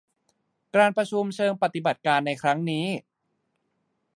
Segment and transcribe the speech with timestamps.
[0.75, 2.85] การประชุมเชิงปฏิบัติการในครั้งนี้